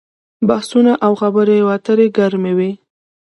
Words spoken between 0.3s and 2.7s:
بحثونه او خبرې اترې ګرمې